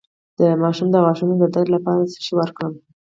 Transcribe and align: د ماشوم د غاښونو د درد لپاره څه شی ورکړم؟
د 0.37 0.41
ماشوم 0.61 0.87
د 0.91 0.95
غاښونو 1.03 1.33
د 1.39 1.43
درد 1.55 1.67
لپاره 1.75 2.09
څه 2.11 2.19
شی 2.25 2.33
ورکړم؟ 2.37 2.73